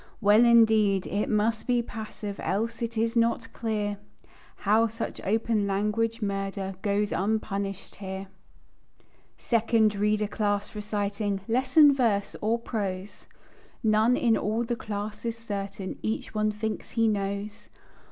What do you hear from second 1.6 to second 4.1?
be passive, Else it is not clear